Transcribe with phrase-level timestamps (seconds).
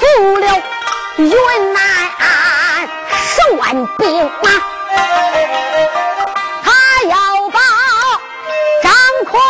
[0.00, 0.46] 说服了
[1.18, 1.30] 云
[1.74, 1.78] 南
[3.12, 4.50] 十万兵马，
[6.62, 6.72] 他
[7.04, 7.16] 要
[7.50, 7.60] 把
[8.82, 8.90] 张
[9.26, 9.42] 坤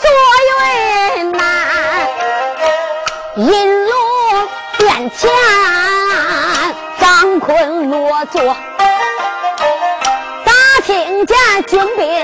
[0.00, 0.10] 做
[0.50, 1.40] 云南
[3.36, 3.94] 引龙
[4.78, 5.30] 殿前，
[6.98, 8.56] 张坤落座，
[10.44, 10.52] 打
[10.84, 11.36] 听见
[11.68, 12.17] 军兵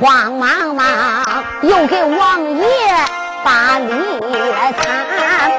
[0.00, 2.64] 慌忙忙又给王爷
[3.44, 3.92] 把礼
[4.78, 5.52] 参。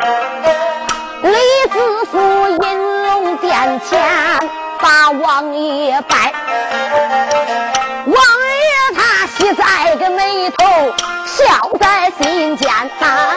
[1.21, 1.31] 李
[1.71, 4.01] 子父银龙殿前
[4.79, 6.33] 把王爷拜，
[8.05, 10.65] 王爷他喜在个眉头，
[11.25, 13.32] 笑在心间呐。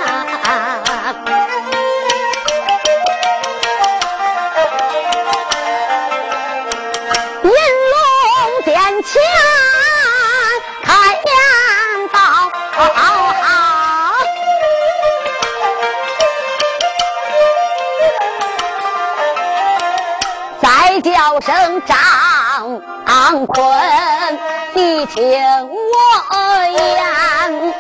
[21.41, 24.39] 叫声张坤，
[24.75, 27.75] 你听我言。”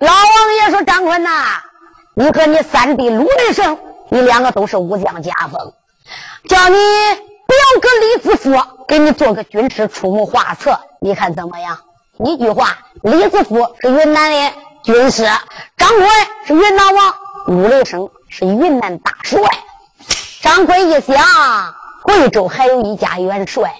[0.00, 1.62] 老王爷说：“张坤呐，
[2.14, 5.72] 你和你三弟陆雷生，你两个都是武将家风，
[6.48, 6.76] 叫你。”
[7.52, 11.78] 表哥李子福给你做个军师出谋划策，你看怎么样？
[12.24, 15.28] 一句话，李子福是云南的军师，
[15.76, 16.08] 张坤
[16.46, 17.14] 是云南王，
[17.46, 19.38] 陆雷生是云南大帅。
[20.40, 21.14] 张坤一想，
[22.02, 23.74] 贵州还有一家元帅，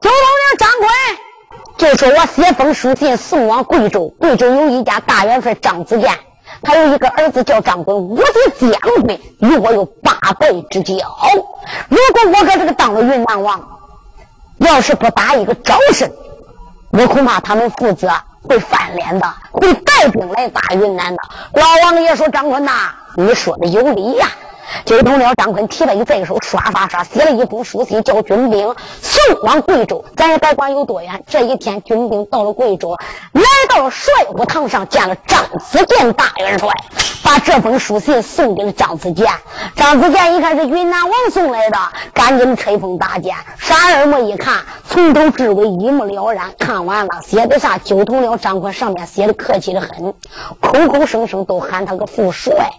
[0.00, 0.88] 九头领张坤
[1.78, 6.10] 就说：“我写封书信送往贵州，贵州有一家大元帅张子健。”
[6.62, 10.96] 他有一个儿子叫张坤，我的将军与我有八拜之交。
[11.88, 13.78] 如果我搁这个当了云南王，
[14.58, 16.12] 要是不打一个招式，
[16.90, 18.10] 我恐怕他们父子
[18.42, 21.22] 会翻脸的，会带兵来打云南的。
[21.54, 24.28] 老王爷说：“张坤呐，你说的有理呀。”
[24.84, 30.04] 就同了张坤提了一在手，刷刷刷写了一封书信，叫军兵送往贵州。
[30.16, 31.22] 咱也别管有多远。
[31.26, 32.96] 这一天，军兵到了贵州，
[33.32, 36.68] 来到了帅府堂上，见了张子健大元帅，
[37.22, 39.26] 把这封书信送给了张子健。
[39.76, 41.78] 张子健一看是云南王送来的，
[42.12, 44.56] 赶紧吹风打箭，傻二目一看，
[44.88, 46.52] 从头至尾一目了然。
[46.58, 47.78] 看完了，写的啥？
[47.78, 50.14] 就同了张坤上面写的客气的很，
[50.60, 52.70] 口口声声都喊他个副帅。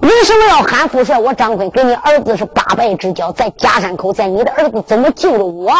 [0.00, 1.18] 为什么要喊副帅？
[1.18, 5.72] 我张坤跟你儿子是八拜之交，在夹山口，在你的儿子怎么救了我？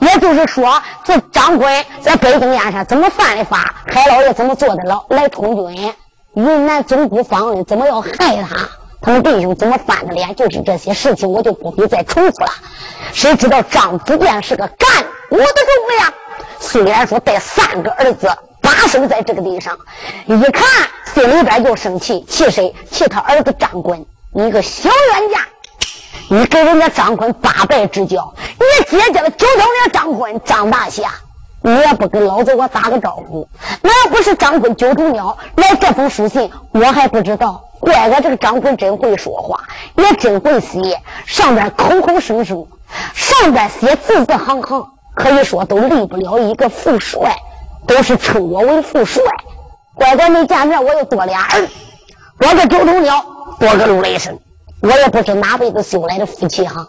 [0.00, 3.74] 也就是说，这张坤在北京燕山怎么犯的法？
[3.86, 5.94] 海老爷怎么坐的牢来充军？
[6.34, 8.10] 云南总督方恩怎么要害
[8.42, 8.68] 他？
[9.00, 10.34] 他们弟兄怎么翻的脸？
[10.34, 12.50] 就是这些事情，我就不必再重复了。
[13.12, 16.12] 谁知道张子健是个干我的忠良，
[16.58, 18.28] 虽然说带三个儿子。
[18.70, 19.76] 把守在这个地上，
[20.26, 20.64] 一看
[21.12, 22.72] 心里边就生气，气谁？
[22.88, 25.40] 气他儿子张坤，你个小冤家！
[26.28, 31.10] 你给人家张坤八拜之交，你姐姐的九头领张坤张大侠，
[31.62, 33.48] 你也不跟老子我打个招呼。
[33.82, 37.64] 那要不是张坤九头鸟来这封书信，我还不知道。
[37.80, 39.64] 怪我这个张坤真会说话，
[39.96, 42.68] 也真会写，上边口口声声，
[43.14, 44.86] 上边写字字行行，
[45.16, 47.36] 可以说都离不了一个副帅。
[47.86, 49.22] 都是称我为副帅，
[49.94, 51.68] 乖乖没见面，我又多俩儿，
[52.38, 53.24] 多个九头鸟，
[53.58, 54.38] 多个陆雷声，
[54.82, 56.86] 我也不知哪辈子修来的福气哈。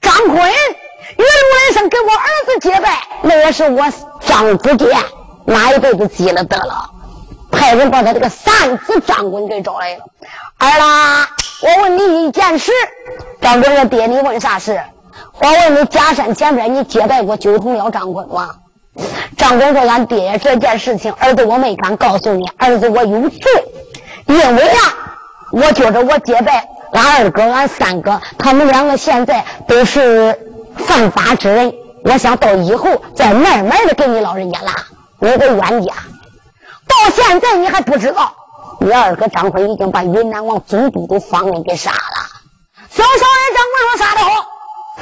[0.00, 3.84] 张坤与陆雷声给我儿子结拜，那也是我
[4.20, 4.88] 张子健
[5.44, 6.90] 哪一辈子积了德了，
[7.50, 10.04] 派人把他这个三子张坤给找来了。
[10.58, 11.28] 儿啦，
[11.62, 12.72] 我问你一件事，
[13.40, 14.80] 张坤的：“爹，你问啥事？
[15.38, 18.56] 我问你，假山前边你结拜过九头鸟张坤吗？”
[19.36, 23.50] 张坤说：“俺爹这件事情，儿子我没敢告诉你，儿子我有罪，
[24.26, 24.78] 因为啊，
[25.52, 30.38] 我觉着我结拜俺二哥、俺三哥，他们两个现在都是
[30.76, 31.74] 犯法之人，
[32.04, 34.72] 我想到以后再慢慢的给你老人家拉，
[35.18, 35.92] 你个冤家。
[36.86, 38.32] 到现在你还不知道，
[38.78, 41.98] 你二哥张坤已经把云南王总督都方恩给杀了。
[42.88, 44.46] 小小人张坤说杀的好，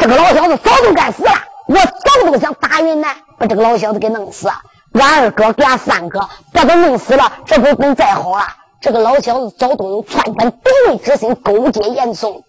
[0.00, 1.32] 这个老小子早就该死了。”
[1.72, 4.50] 我早都想打云南，把这个老小子给弄死。
[4.92, 8.46] 俺二哥给俺三哥把他弄死了，这不能再好了。
[8.78, 10.58] 这个老小子早都有篡反帝
[10.88, 12.42] 位之心，勾结严嵩。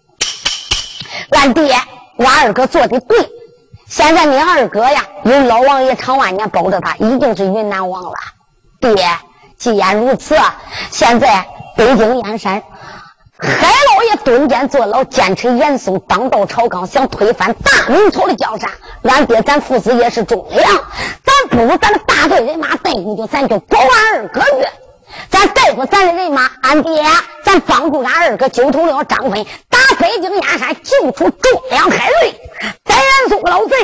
[1.30, 1.74] 俺爹，
[2.18, 3.30] 俺二哥做的对。
[3.86, 8.14] 现在你二哥呀，有老王爷常万年保着他，已经是云南王了。
[8.80, 8.94] 爹，
[9.56, 10.36] 既然如此，
[10.90, 11.46] 现在
[11.76, 12.62] 北京燕山。
[13.44, 18.70] 海老爷蹲监坐牢，奸臣严嵩当道朝纲，想推翻大明朝的江山。
[19.02, 20.66] 俺爹，咱父子也是忠良，
[21.22, 24.66] 咱不如咱的大队人马带进去，咱就保俺二哥去。
[25.28, 27.04] 咱带着咱的人马，俺爹，
[27.44, 32.32] 咱帮助俺二哥九头鸟张飞，打北京燕山，救出忠良海瑞，
[32.82, 33.74] 逮严嵩老贼。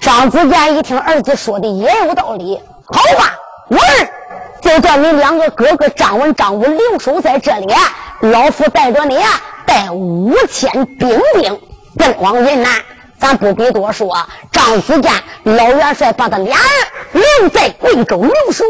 [0.00, 3.36] 张子健一听儿子说的也有道理，好吧，
[3.68, 4.19] 我儿。
[4.60, 7.72] 就叫你两个哥哥张文、张武留守在这里，
[8.20, 9.18] 老夫带着你
[9.66, 11.60] 带五千兵丁
[11.96, 12.70] 奔往云南。
[13.18, 14.16] 咱不必多说，
[14.50, 15.12] 张子健
[15.44, 18.64] 老元帅把他俩人留在贵州留守，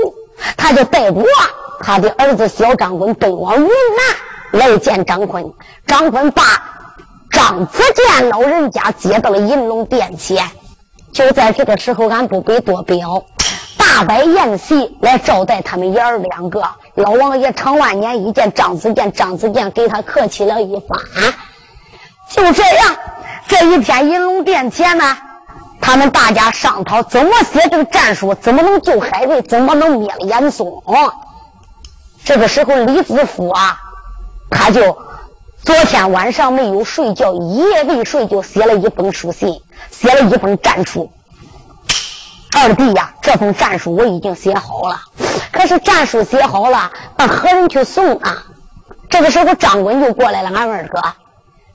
[0.56, 1.24] 他就带着
[1.80, 5.52] 他的儿子小张坤奔往云南来见张坤。
[5.86, 6.42] 张坤把
[7.30, 10.44] 张子健老人家接到了银龙殿前。
[11.12, 13.24] 就在这个时候，俺不必多表。
[13.90, 16.62] 大摆宴席来招待他们爷儿两个。
[16.94, 21.00] 老王爷常万年一见张子健，张子健给他客气了一番。
[22.28, 22.96] 就这样，
[23.48, 25.18] 这一天银龙殿前呢，
[25.80, 30.80] 他们大家商讨怎么写这个战书，怎么能救海瑞，怎么能灭了严嵩。
[32.24, 33.76] 这个时候，李子夫啊，
[34.50, 34.98] 他就
[35.64, 39.60] 昨天晚上没有睡觉，一夜未睡，就写了一封书信，
[39.90, 41.10] 写了一封战书。
[42.52, 45.00] 二弟呀，这封战书我已经写好了，
[45.52, 48.44] 可是战书写好了，那何人去送啊？
[49.08, 51.00] 这个时候张滚就过来了，俺二哥，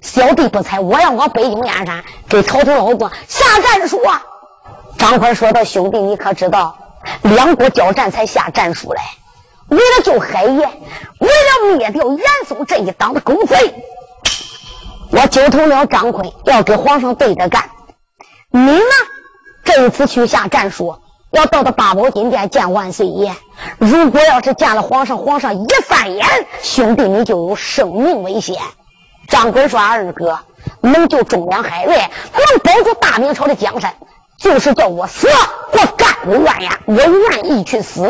[0.01, 4.23] 小弟不才，我要往北京燕山给朝廷老官下战书啊！
[4.97, 6.77] 张坤说道：“兄弟，你可知道，
[7.21, 8.99] 两国交战才下战书嘞，
[9.69, 10.59] 为了救海爷，
[11.19, 13.73] 为了灭掉严嵩这一党的狗贼，
[15.11, 17.69] 我揪头了张坤，要跟皇上对着干。
[18.51, 18.81] 你呢？”
[19.65, 20.95] 这一次去下战书，
[21.31, 23.35] 要到的八宝金殿见万岁爷。
[23.79, 26.25] 如果要是见了皇上，皇上一翻眼，
[26.61, 28.55] 兄弟你就有生命危险。
[29.27, 30.39] 张坤说：“二哥
[30.81, 33.95] 能救忠良海瑞，能保住大明朝的江山，
[34.37, 35.27] 就是叫我死，
[35.71, 38.07] 我干不完呀，我愿意去死。”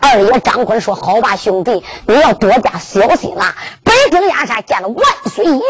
[0.00, 3.54] 二爷张坤说：“好吧，兄弟，你要多加小心了。
[3.84, 5.62] 北京燕山见了万岁爷，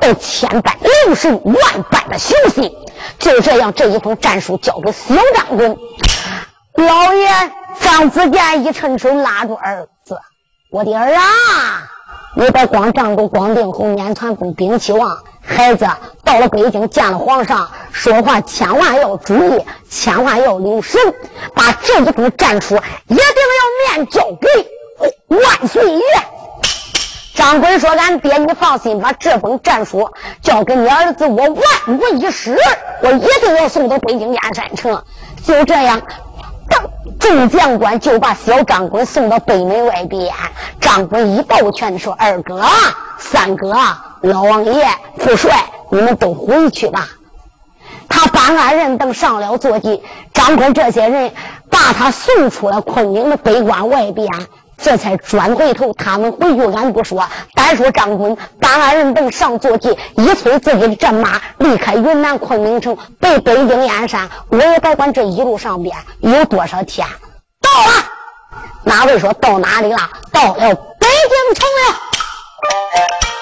[0.00, 2.72] 都千般留神，万般的小心。”
[3.18, 5.76] 就这样，这一封战书交给小张坤。
[6.74, 7.28] 老爷
[7.80, 10.18] 张子健一伸手拉住儿子
[10.70, 11.22] ：“我的儿啊，
[12.36, 15.18] 你别光仗着光定侯撵传功兵器王。
[15.46, 15.86] 孩子
[16.24, 21.00] 到了北京见了皇上，说话千万要注意，千万要留神，
[21.54, 22.74] 把这一封战书
[23.08, 26.02] 一定要面交给万岁爷。”
[27.34, 30.08] 张坤说：“俺爹，你放心，把这封战书
[30.40, 31.54] 交给你儿子，我万
[31.88, 32.56] 无一失，
[33.02, 35.04] 我一定要送到北京燕山城。”
[35.44, 36.00] 就这样，
[37.18, 40.32] 众将官就把小张坤送到北门外边。
[40.80, 42.62] 张坤一抱拳说：“二哥、
[43.18, 43.74] 三哥、
[44.20, 44.86] 老王爷、
[45.18, 45.56] 副帅，
[45.90, 47.08] 你们都回去吧。”
[48.08, 50.02] 他把二人等上了坐骑，
[50.32, 51.32] 张坤这些人
[51.70, 54.28] 把他送出了昆明的北关外边。
[54.76, 64.28] 这才转回头，他们回去，俺不说，单说张坤，把二人等上坐骑，一催自己的战马，离开云南昆明城，北北京燕山。
[64.48, 67.06] 我也该管这一路上边有多少天，
[67.60, 68.04] 到了。
[68.82, 69.98] 哪位说到哪里了？
[70.30, 73.33] 到了北京城了。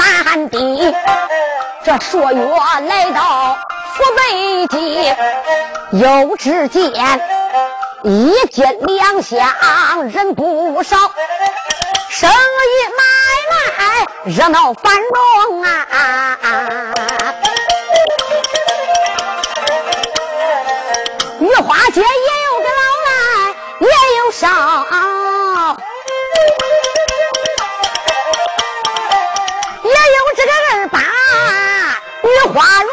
[0.00, 0.94] 云南地，
[1.84, 2.42] 这朔月
[2.88, 3.58] 来到
[3.94, 5.14] 府北京，
[5.92, 6.90] 又只见
[8.02, 10.96] 一街两巷人不少，
[12.08, 12.34] 生意
[12.96, 13.02] 买
[13.50, 13.54] 卖
[14.24, 15.68] 热闹繁荣啊！
[21.40, 23.10] 玉花街也有个老来，
[23.80, 23.88] 也
[24.18, 24.48] 有少。
[32.52, 32.90] 花容，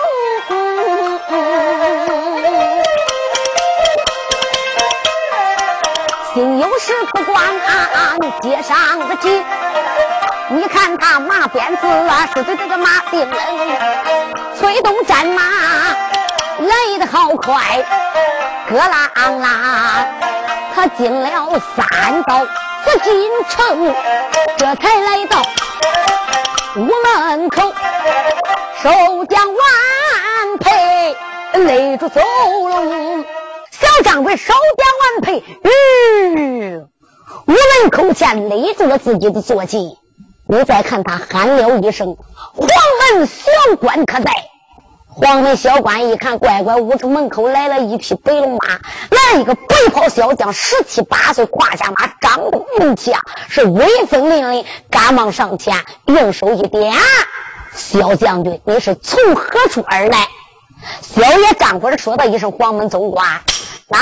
[6.34, 7.60] 心有时可观
[8.42, 9.44] 街上的急。
[10.50, 13.30] 你看他马鞭子啊，是对这个马丁人
[14.60, 15.42] 催动战马
[16.60, 17.84] 来得好快，
[18.70, 19.10] 咯啦
[19.40, 20.06] 啦，
[20.76, 22.46] 他进了三道
[22.86, 23.96] 紫禁城，
[24.58, 25.42] 这才来到
[26.78, 27.74] 屋门口，
[28.84, 31.16] 守将万佩
[31.54, 33.26] 勒住走龙，
[33.72, 36.88] 小掌柜守将万佩，嗯，
[37.48, 39.98] 屋门口前勒住了自己的坐骑。
[40.48, 42.18] 你再看他喊了一声
[42.56, 42.70] ：“黄
[43.16, 44.32] 门小官可在？”
[45.10, 48.68] 黄门小官一看，乖乖，屋城门口来了一匹白龙马，
[49.10, 53.16] 来一个白袍小将，十七八岁，胯下马，张弓用枪，
[53.50, 56.94] 是威风凛凛，赶忙上前，用手一点
[57.78, 60.28] ：“小将军，你是从何处而来？”
[61.02, 64.00] 小爷张官说道一声：“黄门总管，啊，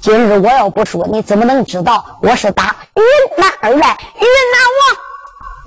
[0.00, 3.02] 今日我要不说，你怎么能知道我是打云
[3.38, 3.76] 南而来？
[3.76, 4.96] 云南王。”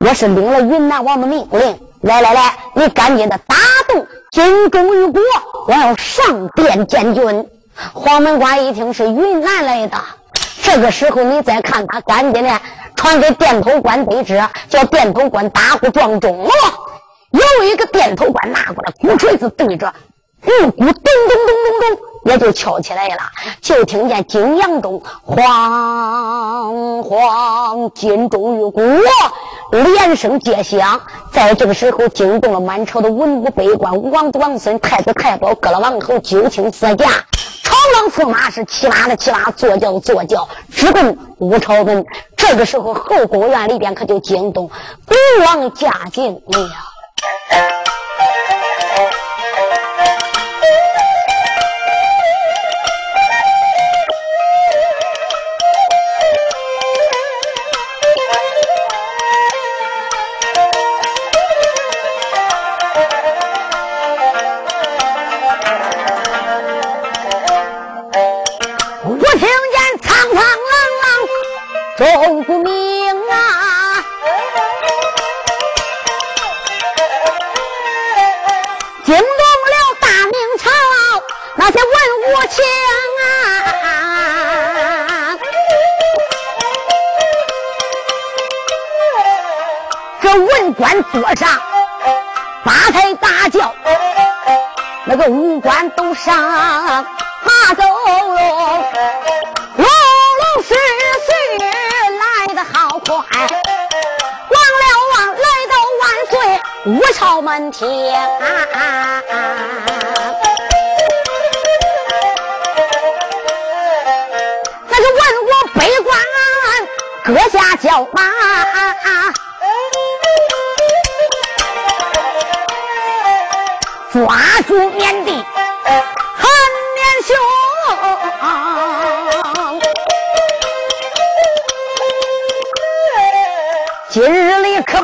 [0.10, 3.55] 我是领了云南王的命令，来来来，你赶紧的打
[3.88, 5.22] 动军中一国，
[5.67, 7.50] 我要上殿见君。
[7.93, 9.98] 黄门关一听是云南来的，
[10.71, 12.61] 这个时候你再看他，赶紧的
[12.95, 16.51] 传给殿头官得知，叫殿头官打呼撞钟了。
[17.31, 19.91] 有一个殿头官拿过来鼓锤子对着
[20.43, 21.47] 玉鼓咚咚咚
[21.81, 21.99] 咚咚。
[22.25, 23.21] 也就敲起来了，
[23.61, 28.81] 就听见金阳钟晃晃，金钟玉鼓
[29.71, 30.99] 连声接响。
[31.31, 37.07] 在这个时候，惊动了满朝的文武百官，王子、王孙、太子、太保、各了王侯、九卿四家，
[37.93, 42.05] 王驸马是骑马的骑马，坐轿的坐轿，直奔武朝门。
[42.36, 46.69] 这个时候，后宫院里边可就惊动国王驾进了。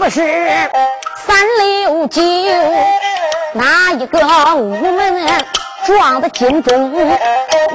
[0.09, 0.21] 是
[1.25, 2.21] 三六九，
[3.53, 5.25] 哪一个午门
[5.85, 6.93] 撞的金钟？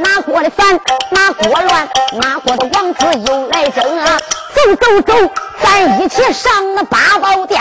[0.01, 0.79] 哪国的反，
[1.11, 1.89] 哪国乱，
[2.21, 4.17] 哪国的王子又来争啊？
[4.55, 7.60] 走走走，咱一起上那八宝殿，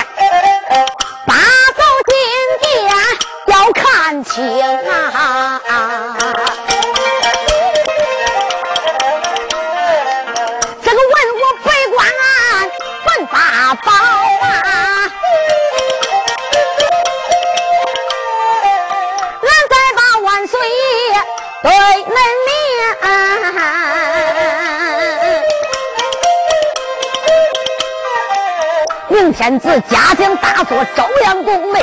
[29.40, 31.82] 天子嘉靖大作朝阳宫内，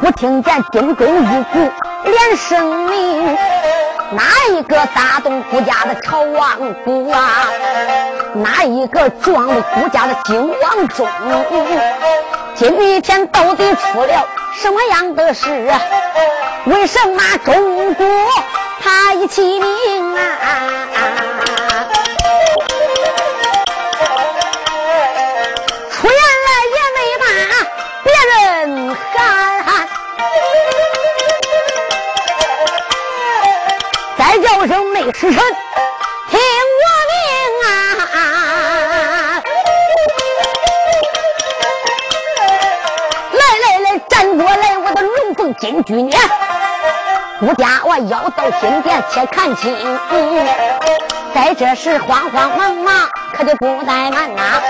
[0.00, 1.70] 忽听见金钟玉鼓
[2.02, 3.38] 连声鸣。
[4.10, 7.46] 哪一个打动顾家的朝王姑啊？
[8.34, 11.06] 哪一个撞了顾家的金王钟？
[12.56, 15.70] 今天到底出了什么样的事？
[16.64, 18.04] 为什么中国
[18.82, 20.20] 他一起名啊？
[35.22, 35.40] 时辰，
[36.30, 36.40] 听
[36.82, 37.14] 我命
[38.12, 39.40] 啊！
[43.30, 46.20] 来来来，站过来，我的龙凤金驹年，
[47.38, 49.72] 顾家我要到金殿且看清。
[51.32, 54.60] 在这时慌慌忙忙，可就不怠慢呐。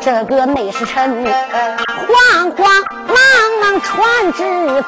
[0.00, 1.24] 这个内侍臣
[2.08, 3.16] 慌慌忙
[3.60, 4.42] 忙传旨
[4.82, 4.84] 奏，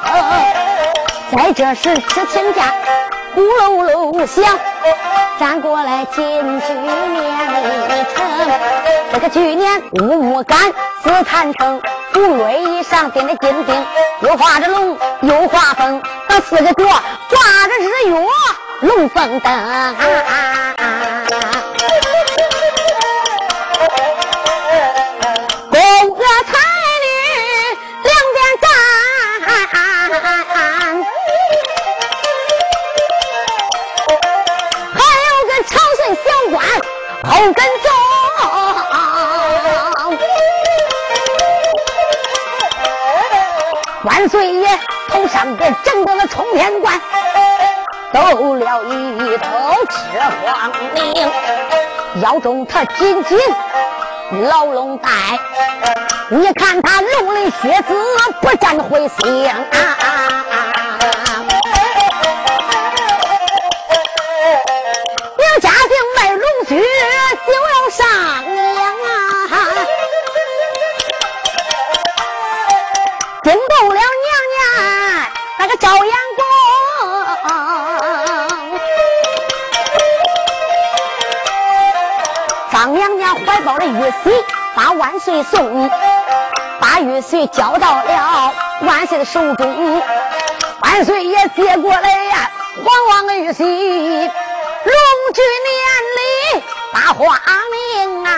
[1.36, 2.74] 在这时吃亲家
[3.36, 4.58] 咕噜噜响，
[5.38, 6.25] 站过来进
[6.61, 8.50] 居年里城。
[9.12, 10.59] 这个去年五五干
[11.02, 11.80] 四参城，
[12.12, 13.87] 红瑞衣裳顶着金钉，
[14.23, 18.26] 又画着龙又画凤，那四个角挂着日月
[18.80, 20.77] 龙凤灯。
[37.28, 37.92] 后跟踪，
[44.04, 44.68] 万岁爷
[45.08, 47.00] 头上的正得了冲天冠，
[48.12, 49.47] 斗了一头
[49.90, 51.30] 赤黄绫，
[52.23, 53.38] 腰中他紧紧
[54.49, 55.11] 牢笼带，
[56.30, 57.94] 你看他龙鳞靴子
[58.40, 59.54] 不沾灰星。
[75.80, 76.47] 照阳光，
[82.73, 85.90] 张娘娘怀抱了玉玺把万岁送，
[86.81, 90.02] 把玉玺交到了万岁的手中。
[90.81, 92.50] 万岁爷接过来呀，
[92.85, 93.70] 皇王的玉玺，龙
[95.35, 95.76] 举年
[96.16, 98.29] 里把花名啊！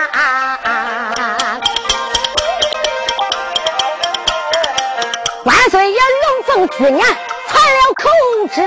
[5.45, 7.07] 万岁爷龙凤之年
[8.03, 8.09] 口
[8.55, 8.63] 旨，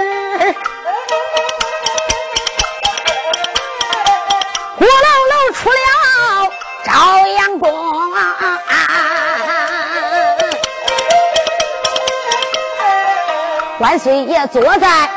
[4.77, 5.75] 呼噜噜出了。
[6.85, 6.91] 朝
[7.27, 8.13] 阳宫，
[13.79, 15.09] 万岁爷坐在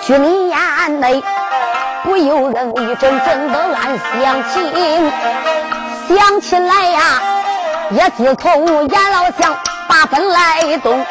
[0.00, 1.22] 居里院内，
[2.04, 5.12] 不由人一阵阵的暗相情。
[6.08, 7.22] 想起来呀，
[7.90, 9.54] 也自从阎老相
[9.88, 11.04] 八分来动，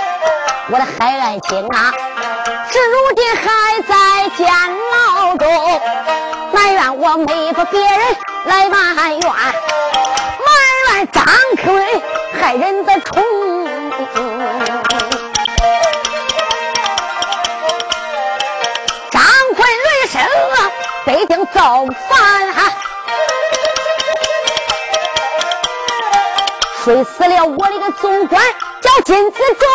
[0.69, 1.93] 我的海爱卿啊，
[2.89, 4.47] 如今还在监
[4.91, 5.81] 牢中，
[6.51, 7.99] 埋怨我没把别人
[8.45, 9.21] 来埋怨。
[10.41, 10.49] 埋
[10.87, 11.23] 怨张
[11.63, 12.01] 奎
[12.39, 13.23] 害人的宠，
[19.11, 19.21] 张
[19.55, 20.21] 奎雷声
[21.05, 22.73] 北京造反，啊
[26.83, 28.41] 睡死了我的个总管
[28.81, 29.69] 叫金子忠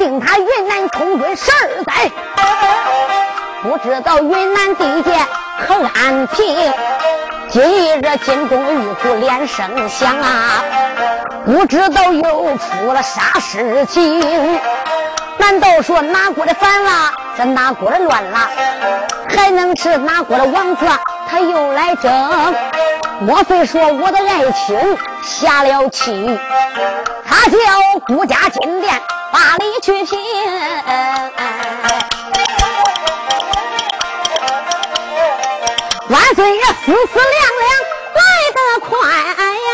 [0.00, 2.10] 定他云南空军十二载。
[3.62, 5.12] 不知道云南地界
[5.60, 6.72] 可安平，
[7.50, 10.64] 今日这金钟玉壶连声响啊！
[11.44, 14.58] 不知道又出了啥事情？
[15.36, 16.90] 难道说哪国的反了？
[17.36, 18.38] 这哪国的乱了？
[19.28, 20.86] 还能是哪国的王子
[21.28, 22.54] 他又来争？
[23.20, 26.40] 莫非说我的爱卿下了气？
[27.28, 27.58] 他叫
[28.06, 28.94] 顾家金殿
[29.32, 30.18] 八里去拼。
[36.08, 37.70] 万岁爷思思量量
[38.14, 38.20] 来
[38.54, 38.90] 得快
[39.54, 39.72] 呀，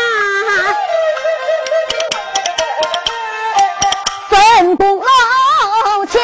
[4.29, 5.03] 分宫楼
[6.05, 6.21] 前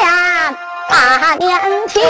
[0.88, 1.50] 把年
[1.88, 2.02] 停，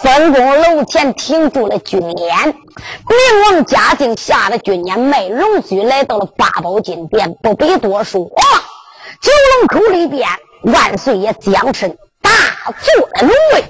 [0.00, 8.30] 分宫楼前停住了军演，明王嘉靖下了军演，卖龙驹来到了八宝金殿，不必多说，
[9.24, 10.28] 九龙口里边，
[10.64, 12.30] 万岁爷将身大
[12.78, 13.64] 坐在龙位。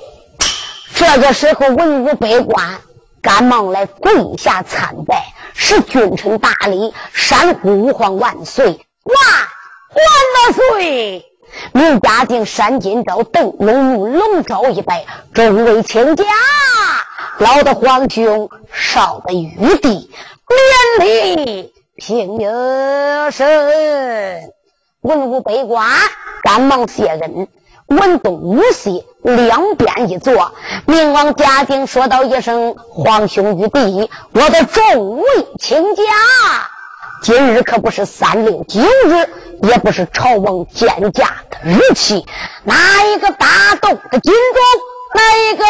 [0.97, 2.81] 这个时候，文武百官
[3.23, 8.67] 赶忙来跪下参拜，是君臣大礼，山呼吾皇万岁，
[9.05, 9.17] 万
[9.95, 11.25] 万岁！
[11.71, 16.25] 明嘉靖山金朝邓龙龙朝一拜，众位亲家，
[17.39, 20.11] 老的皇兄，少的玉帝，
[20.99, 22.41] 免礼平
[23.31, 24.54] 生。
[25.05, 25.87] 文武百官
[26.43, 27.47] 赶忙谢恩。
[27.89, 30.53] 文东武西两边一坐，
[30.87, 35.25] 明王嘉靖说道一声：“皇兄玉帝，我的众位
[35.61, 36.03] 亲家，
[37.23, 39.29] 今日可不是三六九日，
[39.69, 42.25] 也不是朝王见驾的日期。
[42.63, 44.63] 哪一个打动的金钟，
[45.15, 45.65] 哪一个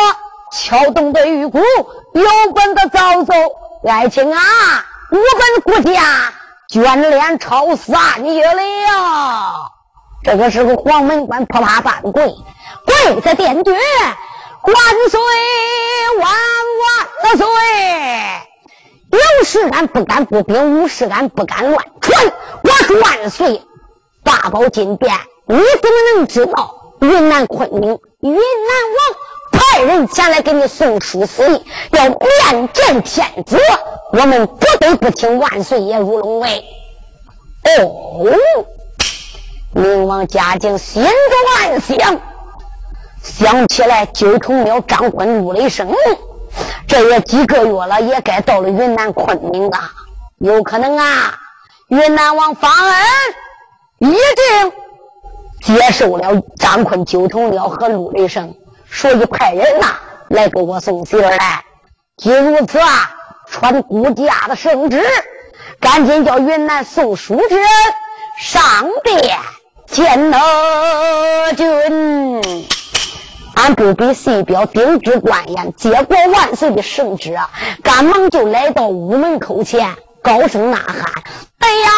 [0.52, 3.34] 敲动的玉鼓，有本的早奏。
[3.84, 4.40] 爱卿啊，
[5.10, 6.32] 我本国家
[6.74, 9.70] 卷帘朝三爷了。
[10.24, 12.34] 这个时候，黄门关啪啪半跪，
[12.84, 14.74] 跪在殿绝，万
[15.08, 15.20] 岁
[16.18, 16.32] 万
[16.82, 17.46] 万岁！
[19.12, 22.32] 有事俺不敢不禀，无事俺不敢乱传。
[22.64, 23.62] 我说万岁，
[24.24, 25.14] 八宝金殿，
[25.46, 28.98] 你怎么能知道云南昆明云南王
[29.54, 33.58] 派人前来给你送书死意，要面见天子？
[34.12, 36.64] 我们不得不请万岁爷入龙位。
[37.78, 38.26] 哦，
[39.72, 41.12] 明王嘉靖心中
[41.58, 42.20] 暗想，
[43.22, 45.92] 想起来九重庙张坤入雷生。
[46.86, 49.78] 这也几个月了，也该到了云南昆明了。
[50.38, 51.38] 有可能啊，
[51.88, 52.94] 云南王方恩
[53.98, 54.72] 已经
[55.76, 58.54] 接受了张坤、九头鸟和陆雷生，
[58.94, 61.64] 所以派人呐来给我送信儿来。
[62.16, 63.10] 既如此啊，
[63.50, 65.02] 传顾家的圣旨，
[65.80, 67.66] 赶紧叫云南送书之人
[68.38, 68.62] 上
[69.02, 69.36] 殿
[69.86, 72.42] 见了君。
[73.56, 77.50] 俺不比细表丁知官员接过万岁的圣旨啊，
[77.82, 80.96] 赶忙就来到屋门口前，高声呐喊
[81.58, 81.90] ：“哎呀，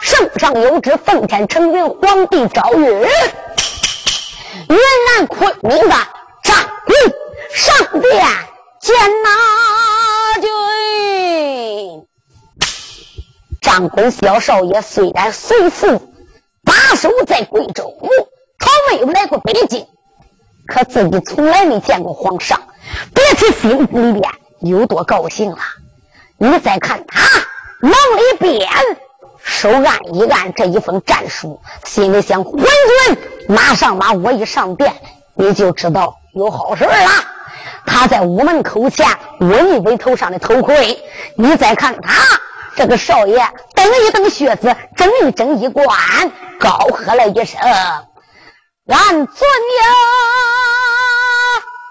[0.00, 3.06] 圣上有旨，奉天承运，皇帝诏谕，
[4.68, 5.96] 云南昆明的
[6.42, 7.14] 张坤
[7.52, 8.26] 上殿
[8.80, 9.30] 见拿
[10.40, 10.48] 君。”
[13.62, 16.12] 张坤小少爷虽然随父
[16.64, 17.96] 把守在贵州，
[18.58, 19.86] 他没有来过北京。
[20.66, 22.60] 可自己从来没见过皇上，
[23.14, 23.86] 别提心里
[24.20, 24.22] 边
[24.60, 25.58] 有多高兴了。
[26.38, 27.22] 你再看他
[27.80, 28.68] 往里边
[29.46, 33.16] 手按一按这一封战书，心里想：昏君
[33.48, 34.92] 马上马，我一上殿，
[35.34, 36.92] 你就知道有好事了。
[37.86, 39.06] 他在屋门口前
[39.38, 41.00] 稳一稳头上的头盔，
[41.36, 42.12] 你再看他
[42.74, 43.38] 这个少爷
[43.72, 45.86] 蹬一蹬靴子，整一整衣冠，
[46.58, 47.60] 高喝了一声。
[48.88, 49.84] 俺尊有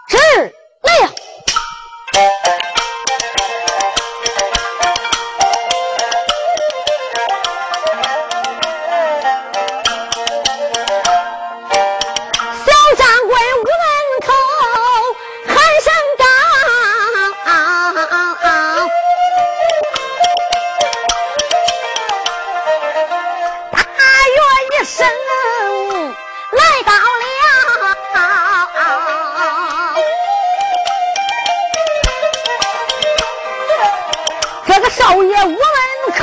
[0.09, 1.09] 旨了。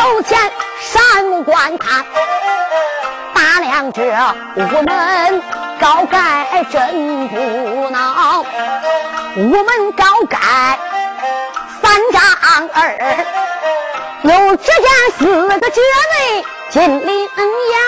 [0.03, 0.37] 走前，
[0.81, 2.05] 山木观看，
[3.33, 4.03] 打量着
[4.57, 5.41] 五门
[5.81, 7.37] 高盖真不
[7.89, 8.45] 孬，
[9.37, 10.37] 五门高盖
[11.81, 12.21] 三丈
[12.75, 12.99] 二，
[14.23, 17.29] 有这件四个绝位金陵
[17.71, 17.79] 药，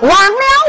[0.00, 0.61] 忘了。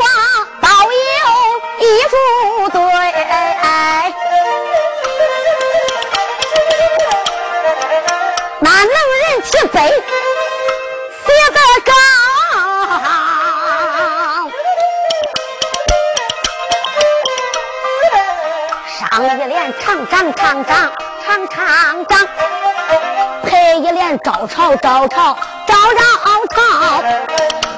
[9.73, 9.81] 飞，
[11.23, 11.91] 飞得高。
[18.99, 19.53] 上一联。
[19.79, 20.91] 长长长长
[21.25, 22.27] 长长长，
[23.43, 26.57] 配一联招朝招朝招朝朝。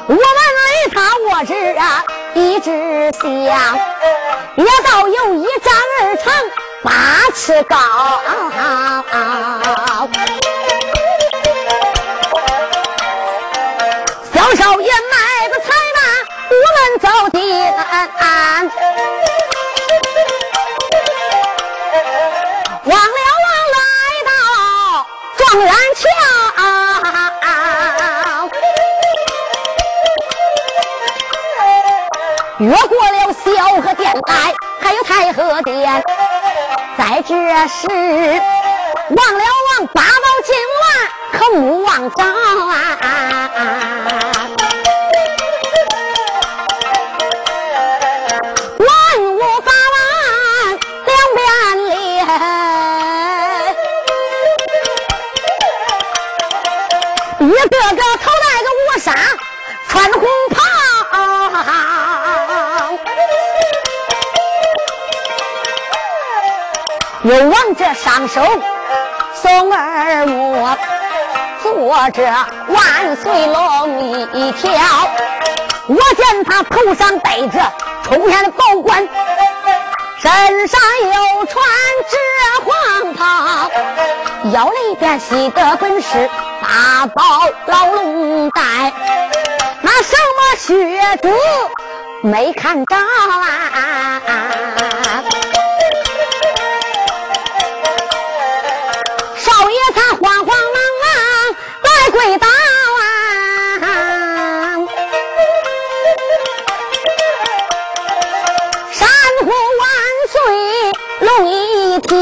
[0.08, 0.96] 我们与他
[1.30, 2.04] 卧着啊，
[2.34, 3.80] 一只香，
[4.56, 6.34] 也倒有一丈二长
[6.84, 6.92] 八
[7.34, 7.78] 尺高。
[14.56, 16.00] 少爷买个彩马，
[16.50, 17.40] 我们走进。
[25.38, 26.04] 状元桥，
[32.60, 33.46] 越过了小
[33.82, 36.04] 河殿台，还有太和殿，
[36.98, 37.36] 在这
[37.68, 37.88] 时
[39.10, 40.10] 望了望八宝
[40.44, 40.88] 金銮，
[41.38, 43.95] 可目望着啊。
[57.70, 59.14] 个个头戴个乌纱，
[59.88, 60.56] 穿红袍
[67.24, 68.42] 又往这上手
[69.34, 70.68] 送二目，
[71.64, 72.24] 坐着
[72.68, 74.00] 万岁龙
[74.34, 74.72] 一条。
[75.88, 77.74] 我见他头上戴着
[78.04, 79.08] 冲天的宝冠，
[80.20, 81.66] 身上又穿
[82.10, 82.18] 着
[82.64, 83.72] 黄袍，
[84.52, 86.30] 腰里边系的本是
[86.68, 87.22] 大宝
[87.68, 88.92] 老龙带，
[89.82, 91.30] 那什么靴子
[92.24, 93.04] 没看着啊？
[99.38, 101.08] 少爷他慌慌忙忙
[101.84, 102.48] 来跪倒。
[108.92, 109.08] 山
[109.44, 109.88] 呼万
[110.32, 110.36] 岁
[111.20, 112.16] 龙一跳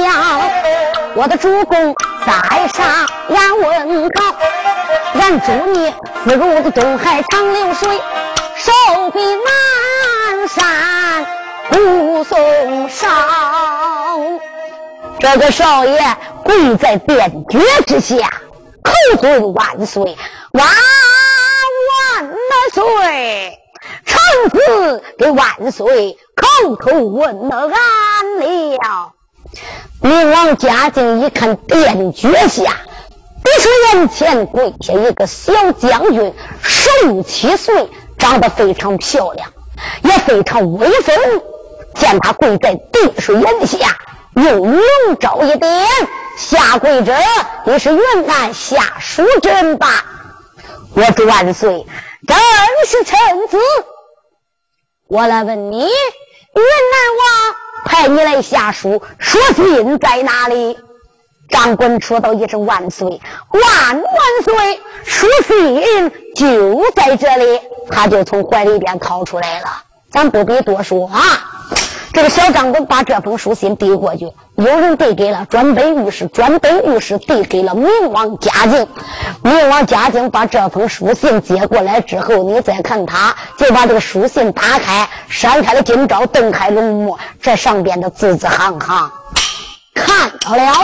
[1.15, 4.32] 我的主公在上，俺问高。
[5.23, 5.89] 俺祝你
[6.25, 7.97] 福如的东海长流水，
[8.57, 11.25] 寿比南山
[11.69, 13.07] 不送少。
[15.19, 17.57] 这个少爷跪在殿脚
[17.87, 18.29] 之下，
[18.83, 20.17] 口尊万岁，
[20.51, 20.67] 万
[22.19, 22.29] 万
[22.73, 23.59] 岁！
[24.05, 29.13] 臣子给万岁叩头问安了。
[30.01, 32.75] 明王嘉靖一看殿脚下，
[33.43, 39.51] 不是眼前跪下一个小将军，十六七岁，长得非常漂亮，
[40.03, 41.15] 也非常威风。
[41.95, 43.97] 见他跪在地水眼下，
[44.35, 44.81] 用龙
[45.19, 45.87] 爪一点，
[46.37, 47.13] 下跪者
[47.65, 50.05] 也是云南下属人吧？
[50.95, 51.85] 我祝万岁，
[52.27, 52.37] 正
[52.87, 53.57] 是臣子。
[55.07, 55.91] 我来问你，云南
[57.19, 57.55] 王。
[57.85, 60.79] 派你来下书，书信在哪里？
[61.49, 64.03] 长官说道一声万岁，万万
[64.43, 64.79] 岁！
[65.05, 67.59] 书信就在这里。
[67.89, 69.65] 他就从怀里边掏出来了。
[70.09, 71.19] 咱不必多说啊。
[72.13, 78.87] 这个小长官把这封书信递过去，有人递给了专本御史，专本御史递给了明王嘉靖。
[79.41, 89.11] 明王嘉靖把这封书信接过来之后，你再看他，就把这个书信打开，扇开了金招，瞪开龙目，这上边的字字行行
[89.95, 90.83] 看到了啊。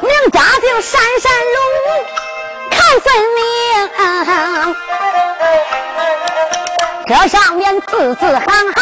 [0.00, 1.58] 明嘉靖闪闪龙
[2.70, 2.76] 看。
[3.00, 3.44] 分明，
[7.06, 8.38] 这上面字字行
[8.72, 8.78] 行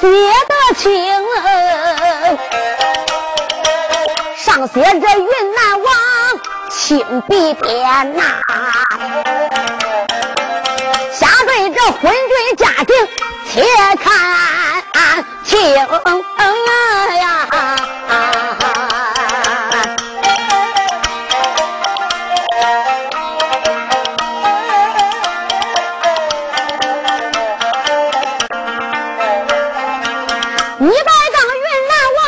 [0.00, 0.02] 写
[0.48, 0.90] 得清，
[4.36, 5.86] 上写着云南王
[6.68, 8.22] 亲笔点呐，
[11.92, 12.94] 婚对家定
[13.52, 13.62] 且
[13.96, 14.04] 看
[15.44, 15.86] 情啊
[30.78, 32.20] 你别当云南王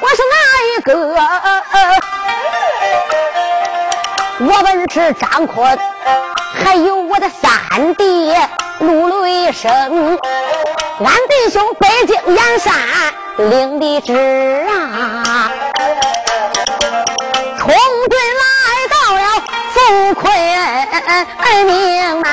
[0.00, 0.34] 我是哪
[0.66, 0.90] 一个？
[4.42, 5.78] 我本是张坤
[6.64, 8.34] 还有我的三弟
[8.80, 12.72] 陆雷声，俺弟兄北京燕山
[13.36, 15.52] 领的旨啊，
[17.58, 18.42] 冲军来
[18.88, 19.20] 到了
[19.74, 20.32] 富坤
[21.66, 22.28] 明啊！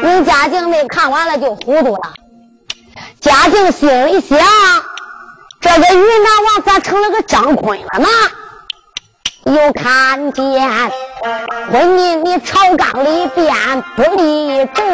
[0.00, 2.12] 你嘉靖没看完了就糊涂了，
[3.20, 4.38] 嘉靖心里想：
[5.60, 8.08] 这个云南王咋成了个张坤了呢？
[9.44, 14.86] 又看见婚姻你朝纲里边不立正，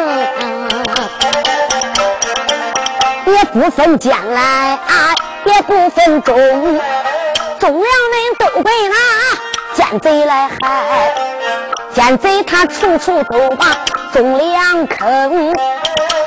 [3.27, 4.79] 也不分奸来，
[5.45, 6.35] 也不分忠，
[7.59, 8.95] 忠良人都被那
[9.75, 11.13] 奸贼来害，
[11.93, 13.67] 奸贼他处处都把
[14.11, 15.53] 忠良坑，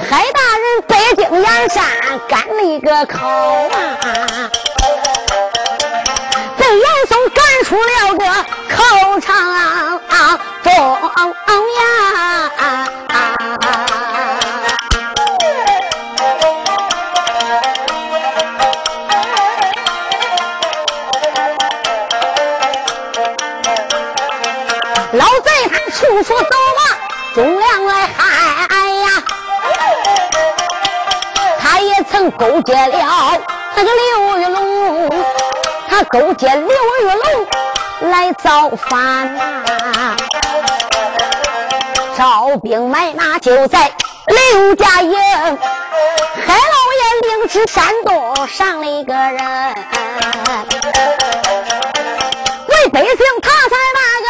[0.08, 1.84] 害大人北京燕山
[2.28, 3.68] 干了一个口啊！
[6.68, 8.24] 被严嵩赶出了个
[8.76, 8.76] 口
[9.20, 9.32] 场
[10.62, 10.70] 中
[11.78, 11.80] 呀！
[25.12, 26.44] 老贼他处处都
[26.76, 26.80] 把
[27.34, 28.20] 忠良来害
[28.90, 29.08] 呀！
[31.58, 33.40] 他也曾勾结了
[33.74, 34.27] 那个刘。
[36.04, 40.16] 勾结刘玉龙来造反呐，
[42.16, 43.92] 招兵买马就在
[44.26, 45.18] 刘家营，海
[46.46, 49.74] 老爷领旨山东上了一个人，
[52.68, 54.28] 为百姓他才那个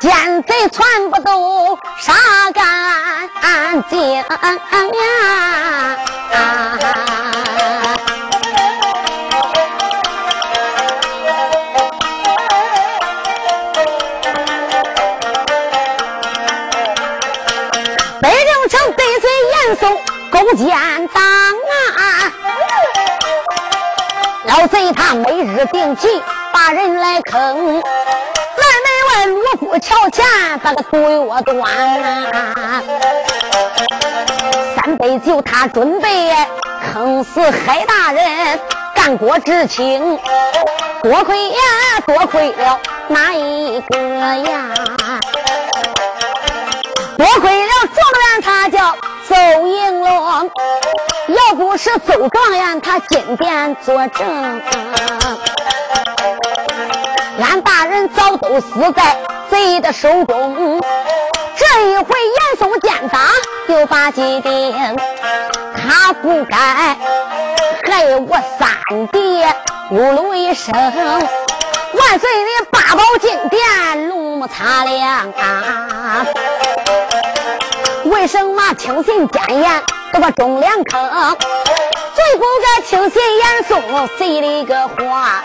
[0.00, 2.14] 奸贼全部都杀
[2.54, 4.24] 干净呀！
[20.54, 22.32] 践党啊！
[24.44, 27.82] 老贼他每日定计把人来坑，来
[28.84, 30.24] 门外罗夫桥前
[30.62, 31.54] 把个毒药端，
[34.76, 36.36] 三杯酒他准备
[36.92, 38.60] 坑死海大人，
[38.94, 40.18] 干国之情，
[41.02, 41.58] 多亏呀，
[42.06, 44.74] 多亏了哪一个呀？
[47.16, 48.94] 多亏了状元，他叫
[49.32, 50.50] 邹应龙。
[51.28, 54.60] 要不是周状元，他金殿作证，
[57.40, 59.16] 俺大人早都死在
[59.50, 60.82] 贼的手中。
[61.56, 63.20] 这一回严嵩见打，
[63.66, 64.96] 就把计定，
[65.74, 69.42] 他不该害我三弟
[69.90, 70.74] 呜噜一声。
[70.74, 76.26] 万岁的八宝金殿，龙目擦亮啊！
[78.22, 79.82] 为什么轻信奸言？
[80.12, 81.36] 这个忠良坑，
[82.14, 85.42] 最不该轻信严嵩谁的个话，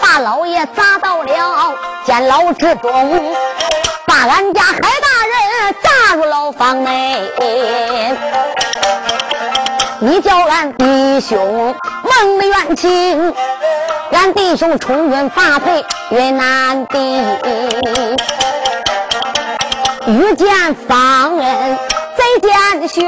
[0.00, 3.32] 把老爷砸到了监牢之中，
[4.04, 4.88] 把俺家海大
[5.28, 7.22] 人砸入牢房内。
[10.00, 13.32] 你叫俺弟兄蒙了冤情，
[14.10, 17.24] 俺弟兄充军发配云南地。
[20.06, 21.78] 遇见方恩
[22.16, 23.06] 贼奸凶，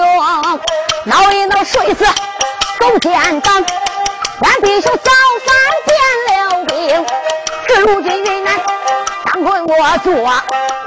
[1.04, 2.04] 闹一闹睡死
[2.78, 3.64] 狗奸党，
[4.42, 5.10] 俺弟兄早
[5.44, 5.54] 饭
[5.86, 5.96] 变
[6.28, 7.06] 了兵，
[7.66, 8.60] 这如今云南
[9.24, 10.12] 当官我做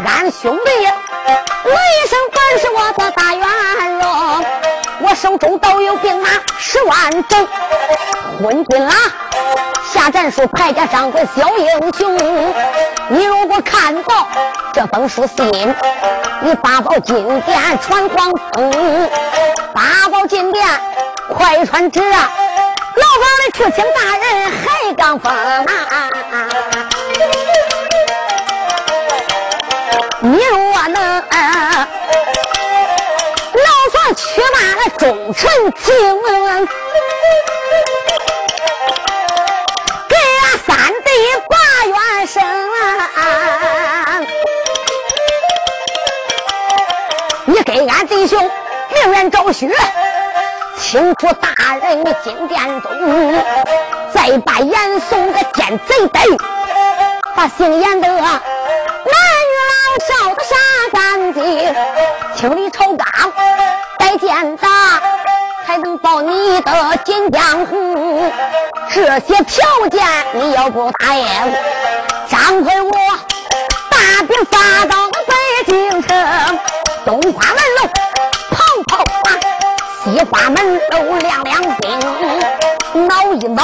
[0.06, 3.46] 俺兄弟，一生本是我的大元
[4.00, 4.46] 荣，
[5.02, 7.48] 我手中都有兵马十万整，
[8.42, 8.96] 昏君啦！
[9.92, 12.18] 下战书，派家上个小英雄。
[13.10, 14.28] 你如果看到
[14.74, 15.76] 这封书信，
[16.42, 19.10] 你八宝金殿传黄风，
[19.74, 20.68] 八宝金殿
[21.30, 22.30] 快传旨啊！
[22.96, 25.70] 牢房的执行大人海刚峰啊！
[30.20, 31.24] 你若能
[33.54, 35.96] 牢房取罢了忠臣情。
[42.28, 44.20] 生啊！
[47.46, 48.52] 你给俺弟兄
[48.94, 49.70] 明远昭雪，
[50.78, 52.92] 清出大人的金殿中，
[54.14, 56.22] 再把严嵩个奸贼逮，
[57.36, 59.74] 把姓严的男女老
[60.06, 60.56] 少都杀
[60.92, 61.76] 干净，
[62.36, 63.32] 清理朝纲，
[63.98, 64.68] 带剑打，
[65.68, 68.32] 才能保你的金江湖。
[68.90, 70.02] 这些条件
[70.32, 71.26] 你要不答应？
[72.30, 72.92] 张奎，我
[73.90, 76.60] 大兵发到北京城，
[77.06, 77.90] 东华门楼
[78.50, 79.36] 跑跑啊，
[80.06, 83.62] 西华门楼亮亮兵，挠一挠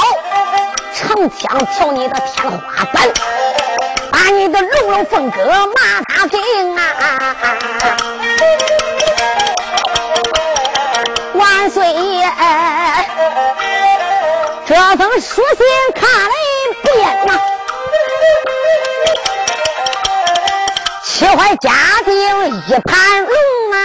[0.94, 3.08] 城墙挑你的天花板，
[4.12, 5.38] 把你的龙龙凤阁
[5.68, 7.34] 马踏平啊！
[11.70, 11.84] 岁，
[14.66, 17.38] 这封书信看了一遍呐。
[21.04, 21.70] 气坏家
[22.04, 22.14] 丁
[22.66, 23.32] 一盘龙
[23.72, 23.76] 啊！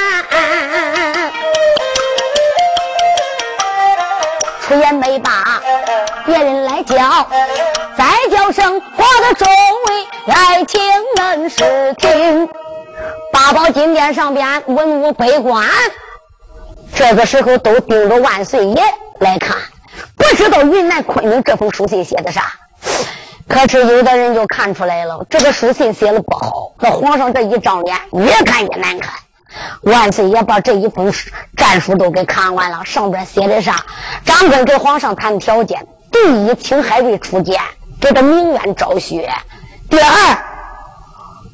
[4.67, 5.61] 出言没把，
[6.25, 7.27] 别人来叫，
[7.97, 10.81] 再叫声我的众位来听
[11.21, 12.49] 恩师听。
[13.31, 15.65] 八宝金殿上边文武百官，
[16.95, 18.83] 这个时候都盯着万岁爷
[19.19, 19.57] 来看，
[20.15, 22.53] 不知道云南昆明这封书信写的啥。
[23.47, 26.73] 可是有的人就看出来了，这个书信写的不好。
[26.79, 29.13] 那皇上这一张脸，越看越难看。
[29.81, 31.11] 万岁爷把这一封
[31.57, 33.83] 战书都给看完了，上边写的啥？
[34.23, 37.59] 张坤给皇上谈条件：第一，请海瑞出见，
[37.99, 39.27] 给他明冤昭雪；
[39.89, 40.37] 第二，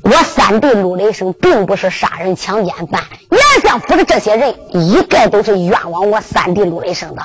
[0.06, 7.24] 我三弟陆雷声并不是杀人强奸犯，严相府的这些人一概都是冤枉我三弟陆雷声的。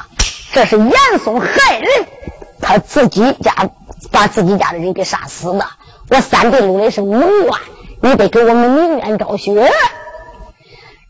[0.53, 0.91] 这是严
[1.23, 2.07] 嵩害人，
[2.61, 3.71] 他自己家。
[4.11, 5.65] 把自己家的人给杀死的，
[6.09, 7.21] 我三弟陆雷声谋
[7.53, 7.61] 啊！
[8.01, 9.71] 你得给我们明冤昭雪。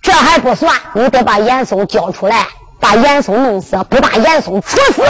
[0.02, 2.48] 这还不算，你得把严嵩交出来，
[2.78, 5.02] 把严嵩弄死，不把严嵩处死。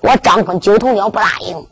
[0.00, 1.66] 我张坤九头鸟不答应，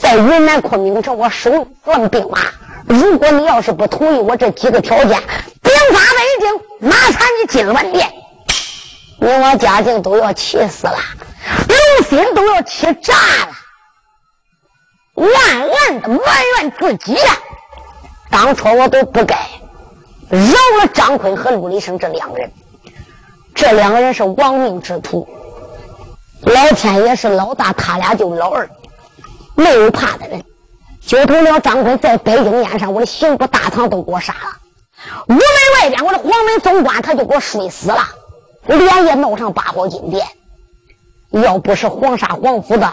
[0.00, 2.38] 在云南昆明城我收乱兵马。
[2.86, 5.08] 如果你要是不同意我这几个条件，
[5.62, 8.12] 兵法未定，马上你进文殿，
[9.18, 10.96] 你我家境都要气死了，
[11.68, 13.48] 刘心都要气炸了。
[15.16, 16.20] 暗暗的埋
[16.58, 17.38] 怨自己呀！
[18.30, 19.34] 当初我都不该
[20.28, 20.38] 饶
[20.80, 22.52] 了张坤和陆立生这两个人。
[23.54, 25.26] 这两个人是亡命之徒，
[26.42, 28.68] 老天爷是老大，他俩就老二，
[29.54, 30.44] 没有怕的人。
[31.06, 34.58] 九头鸟张坤在北京宴上，我的刑部大堂都给我杀了。
[35.28, 35.40] 屋门
[35.80, 37.98] 外边，我的黄门总管他就给我睡死了，
[38.66, 40.26] 连夜闹上八宝金殿。
[41.30, 42.92] 要不是黄沙皇府的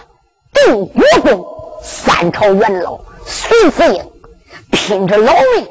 [0.53, 1.47] 定国公
[1.81, 4.11] 三朝元老孙子英
[4.71, 5.67] 拼着老命，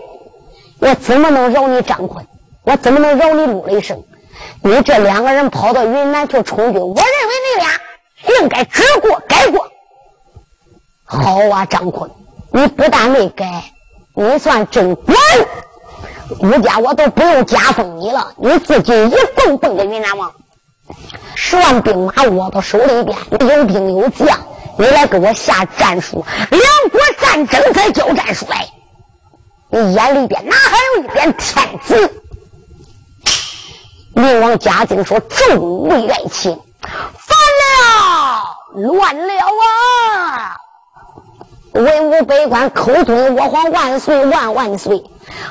[0.80, 2.26] 我怎么能饶你张坤？
[2.64, 4.02] 我怎么能饶你陆雷生？
[4.62, 9.68] 你这两个人跑到云南去充军，我认为你俩应该知过改过。
[11.04, 12.10] 好啊，张坤，
[12.52, 13.64] 你不但没改，
[14.14, 15.14] 你算真乖。
[16.38, 20.32] 顾家我都不用加封你了，你自己一蹦蹦的云南王，
[21.34, 24.38] 十万兵马握到手里边，有兵有将，
[24.78, 28.68] 你来给我下战书，两国战争才交战书来。
[29.68, 32.22] 你眼里边哪还有一点天子？
[34.14, 38.44] 明王嘉靖说：“众位爱卿，烦了，
[38.74, 40.56] 乱了啊！
[41.72, 45.02] 文武百官口尊我皇万岁万万岁！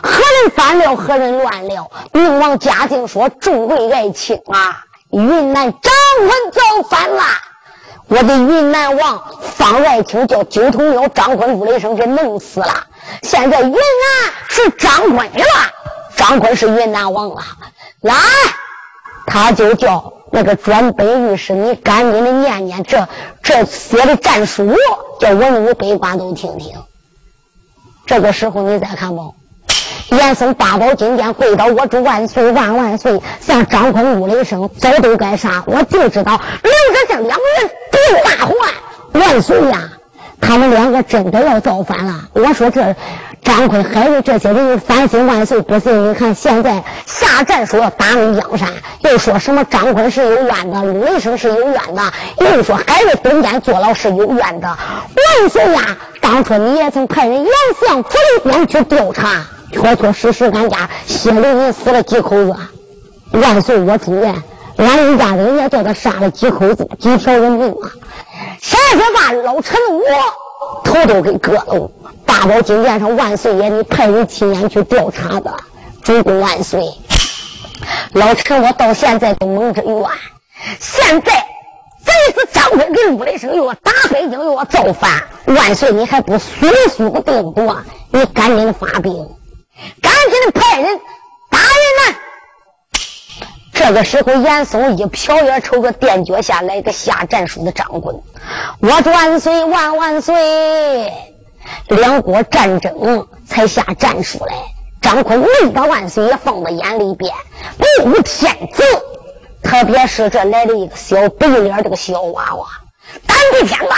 [0.03, 0.95] 何人反了？
[0.95, 7.23] 何人乱了？”明王嘉靖说：“众位爱卿啊，云南张坤造反了！
[8.07, 12.87] 我的云南王方爱卿叫九头鸟张坤武雷声给弄死了。
[13.23, 13.79] 现在云南
[14.47, 15.45] 是张坤的了，
[16.15, 17.41] 张坤是云南王了。”
[18.01, 18.15] 来，
[19.25, 23.07] 他就叫那个专本御史，你赶紧的念念这
[23.41, 24.75] 这写的战书，
[25.21, 26.73] 叫文武百官都听听。
[28.07, 29.35] 这个时候你再看不，
[30.09, 37.97] 严嵩八宝金殿跪倒，我祝万岁万万岁，像张坤怒了一声，早都该杀，我就知道留着这两个人不
[38.27, 38.55] 大患。
[39.21, 39.91] 万岁呀，
[40.41, 42.27] 他们两个真的要造反了。
[42.33, 42.95] 我说这。
[43.43, 48.69] 张坤还为这些人反省万岁，不信你看现在下战书打你江山，
[49.01, 52.01] 又说什么张坤是有冤的，陆雷生是有冤的，
[52.37, 54.67] 又说还为东监坐牢是有冤的。
[54.67, 55.97] 万岁呀！
[56.21, 57.51] 当初你也曾派人杨
[57.85, 62.55] 相府里边去调查，确确实实俺家谢灵人死了几口子。
[63.31, 64.35] 万岁，我祝愿
[64.77, 67.89] 俺人家人也叫他杀了几口子，几条人命啊！
[68.61, 70.03] 谁说把老陈我
[70.83, 71.91] 头都给割了？
[72.31, 75.53] 大宝金殿上，万岁爷，你派人亲眼去调查的，
[76.01, 76.81] 主公万岁！
[78.13, 80.09] 老臣我到现在都蒙着冤，
[80.79, 81.45] 现在
[82.05, 87.83] 这次张坤跟陆雷声又要打北京，又要造反，万岁你还不速速定夺？
[88.11, 89.13] 你赶紧发兵，
[90.01, 91.01] 赶紧派人
[91.49, 91.65] 打云
[91.99, 92.15] 南！
[93.73, 98.21] 这个时候，严嵩一瞟眼，瞅个垫脚下来个下战书的张坤，
[98.79, 100.33] 我万岁万万岁！
[101.87, 104.53] 两国战争才下战书来，
[105.01, 107.33] 张坤没把万岁爷放在眼里边，
[107.77, 108.83] 不无天子。
[109.63, 112.67] 特别是这来了一个小白脸这个小娃娃，
[113.27, 113.97] 胆比天大，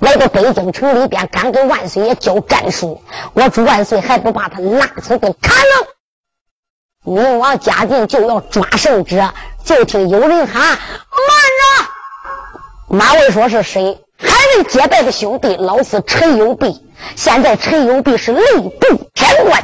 [0.00, 3.02] 来到北京城里边，敢给万岁爷交战书。
[3.32, 5.86] 我朱万岁还不把他拉出给砍了。
[7.02, 9.26] 明王嘉靖就要抓圣旨，
[9.64, 11.88] 就听有人喊：“慢着！”
[12.94, 14.04] 马未说是谁？
[14.20, 16.84] 还未结拜的兄弟，老四陈友弼。
[17.16, 19.62] 现在陈友弼是吏部天官，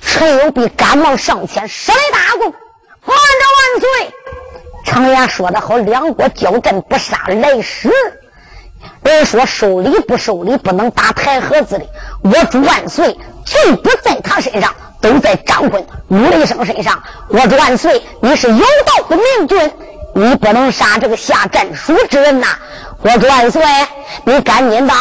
[0.00, 2.52] 陈友弼赶忙上前施礼大功，
[3.02, 4.14] 皇着万岁。
[4.84, 7.90] 常言说得好，两国交战不杀来使。
[9.02, 11.84] 人说收礼不收礼，不能打台盒子的。
[12.22, 17.02] 我主万岁，罪不在他身上，都在张坤、武雷生身上。
[17.28, 19.72] 我主万岁，你是有道的明君，
[20.14, 22.46] 你不能杀这个下战书之人呐。
[23.02, 23.62] 我万岁，
[24.24, 24.92] 你赶紧的。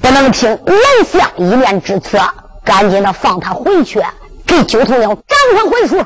[0.00, 2.18] 不能听南相一面之词，
[2.64, 4.00] 赶紧的放他回去，
[4.46, 6.04] 给九头鸟斩官回书。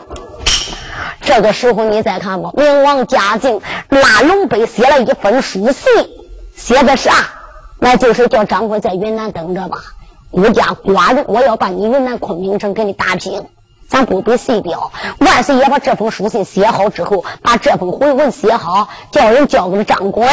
[1.20, 3.60] 这个时候你再看吧，明王嘉靖
[3.90, 5.92] 拉龙碑写了一封书信，
[6.56, 7.12] 写的啥？
[7.78, 9.78] 那就是叫张坤在云南等着吧。
[10.30, 13.46] 孤家寡人，我要把你云南昆明城给你打平，
[13.90, 14.92] 咱不比谁彪。
[15.18, 20.28] 万岁爷把这封书信写好之后，把这封回文写好，叫人交给了张坤。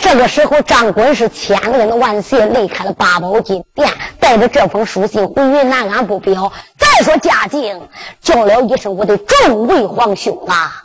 [0.00, 5.90] 这个时候，张坤是千恩万谢，离开了八宝金殿，带着这封书信回云南。
[5.90, 6.50] 安不表。
[6.78, 7.88] 再说嘉靖
[8.22, 10.84] 叫了一声：“我的众位皇兄啊，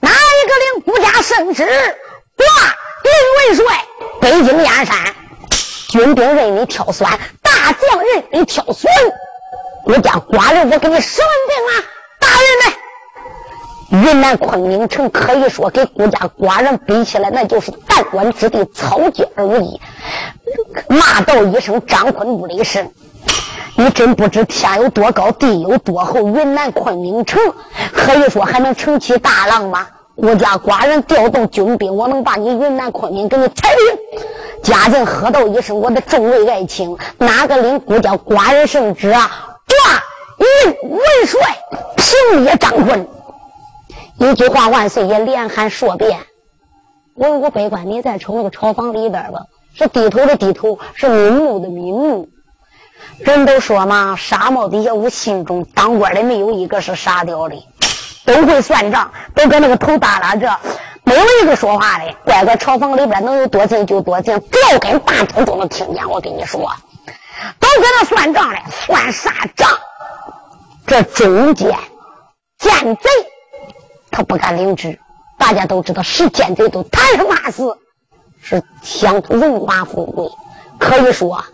[0.00, 2.46] 哪一个领国家圣旨挂
[3.02, 3.84] 林为帅？
[4.20, 4.96] 北京燕山
[5.88, 7.06] 军兵任你挑选，
[7.42, 8.90] 大将任你挑选。
[9.84, 11.72] 我家寡人，我给你十万兵啊，
[12.20, 12.74] 大人们。”
[14.04, 19.80] 云南昆明城可以说跟孤家寡人比起来，那就是弹丸之地，草芥而已。
[20.88, 22.90] 骂道一声：“张坤不离身！”
[23.76, 26.20] 你真不知天有多高，地有多厚。
[26.28, 27.40] 云南昆明城
[27.92, 29.86] 可以说还能撑起大浪吗？
[30.16, 34.22] 我家寡人调动军兵，我能把你云南昆明给你踩平。
[34.62, 40.02] 嘉靖喝道一声：“我的众位爱卿，哪个领孤家寡人圣旨啊？”挂
[40.38, 41.40] 云文帅
[41.96, 43.08] 平野张坤，
[44.18, 46.20] 一句话万岁爷连喊说遍。
[47.14, 49.42] 文武百官，你再瞅那个朝房里边吧，
[49.74, 52.28] 是低头的低头，是瞑目的瞑目。
[53.18, 57.56] 人都说嘛，沙帽底下无心中，当官的没有一个是傻屌的，
[58.24, 60.58] 都会算账，都搁那个头耷拉着，
[61.04, 62.12] 没有一个说话的。
[62.24, 66.10] 乖乖，朝房里边能有多近就多近，掉根大钟都能听见。
[66.10, 66.68] 我跟你说，
[67.76, 69.68] 搁那算账嘞，算啥账？
[70.86, 71.76] 这中间
[72.58, 73.10] 奸贼
[74.10, 74.98] 他不敢领旨。
[75.36, 77.76] 大家都知道，是奸贼都贪生怕死，
[78.42, 80.30] 是想荣华富贵，
[80.78, 81.44] 可以说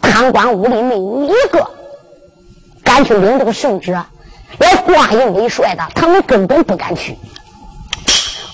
[0.00, 1.70] 贪官污吏没有一个
[2.82, 3.96] 敢去领这个圣旨，
[4.58, 7.18] 连挂印为帅的，他们根本不敢去。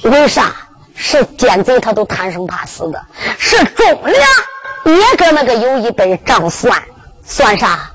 [0.03, 0.55] 为啥？
[0.97, 3.05] 是奸贼他都贪生怕死的，
[3.39, 4.15] 是忠良
[4.85, 6.83] 也搁那个有一本账算，
[7.25, 7.91] 算啥？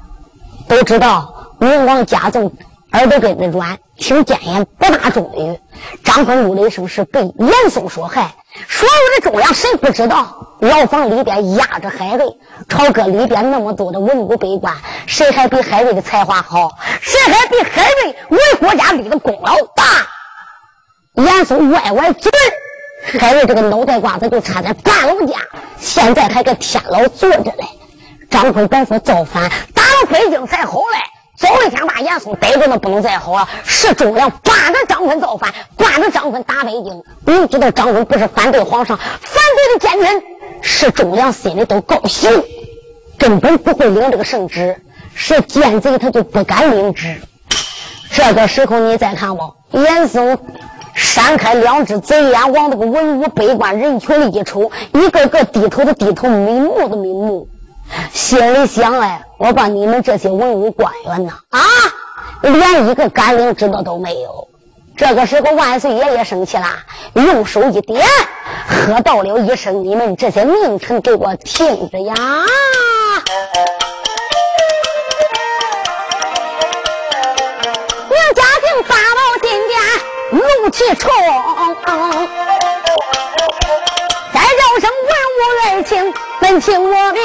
[0.67, 2.53] 都知道明王家中
[2.91, 5.59] 耳朵根子软，听谏言不大忠于。
[6.03, 8.35] 张坤怒了一声，是被严嵩所害。
[8.67, 10.57] 所有的忠良谁不知道？
[10.59, 14.75] 牢房里边压着海瑞，朝歌里边那么多的文武百官，
[15.07, 16.71] 谁还比海瑞的才华好？
[17.01, 19.83] 谁还比海瑞为国家立的功劳大？
[21.13, 22.31] 严嵩歪歪嘴，
[23.19, 25.37] 海瑞这个脑袋瓜子就差点半老家，
[25.77, 27.78] 现在还搁天牢坐着嘞。
[28.29, 30.97] 张坤敢说造反，打了北京才好嘞。
[31.37, 33.47] 早一天把严嵩逮住，那不能再好了。
[33.63, 37.03] 是忠良，抓着张坤造反，抓着张坤打北京。
[37.25, 40.23] 明知道张坤不是反对皇上、反对的奸臣，
[40.61, 42.43] 是忠良心里都高兴，
[43.17, 44.81] 根本不会领这个圣旨。
[45.15, 47.21] 是奸贼，他就不敢领旨。
[48.11, 50.37] 这个时候，你再看吧，严嵩
[50.93, 57.47] 扇开两只贼眼，往那个文武百官人群里一瞅，一个个低头的低头，眉目的眉目。
[58.13, 61.59] 心里想哎，我把你们这些文武官员呐，啊，
[62.41, 64.47] 连一个敢领旨的都没有。
[64.95, 66.65] 这个时候，万岁爷也生气了，
[67.13, 68.05] 用手一点，
[68.67, 72.13] 喝道了一声：“你们这些名臣，给我听着呀！”
[78.09, 79.79] 宁家庭八宝金殿，
[80.31, 81.09] 怒气冲。
[85.63, 87.21] 爱情本情我明，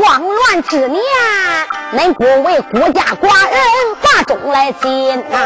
[0.00, 1.00] 慌乱之年，
[1.96, 3.58] 恁不为孤家寡人
[4.02, 5.38] 把中来进呐？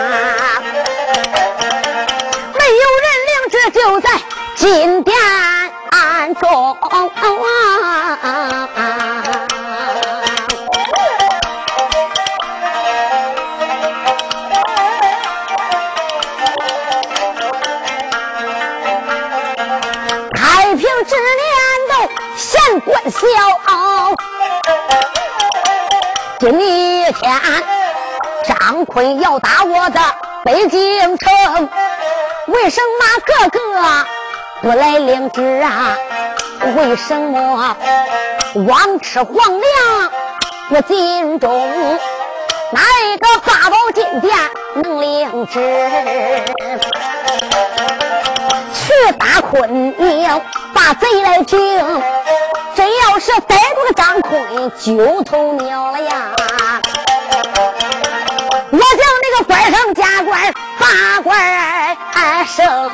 [2.54, 4.08] 没有人领旨，就在
[4.56, 5.14] 金殿
[6.40, 6.76] 中。
[22.84, 23.18] 官小，
[26.38, 27.14] 今天
[28.44, 30.00] 张坤要打我的
[30.44, 31.68] 北京城，
[32.46, 33.58] 为什么哥哥
[34.60, 35.96] 不来领旨啊？
[36.76, 37.76] 为什么
[38.66, 40.10] 枉吃皇粮
[40.68, 41.98] 不尽忠？
[42.70, 44.36] 哪一个八宝金殿
[44.74, 45.58] 能领旨？
[48.88, 50.40] 去打昆明，
[50.72, 51.58] 把贼来擒。
[52.74, 56.32] 真要是逮住个张坤，九头鸟了呀！
[58.70, 61.36] 我叫那个官上加官，八官
[62.46, 62.90] 升。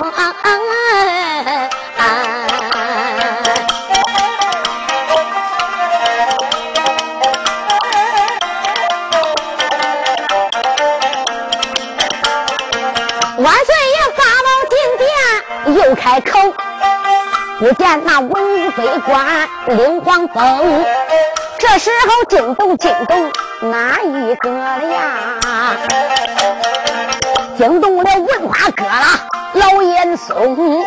[15.75, 16.39] 又开口。
[17.61, 20.85] 不见那文飞官领黄风，
[21.59, 23.33] 这时候惊动惊动
[23.71, 25.77] 哪一个呀？
[27.57, 29.21] 惊动了文化哥了，
[29.55, 30.85] 老严嵩，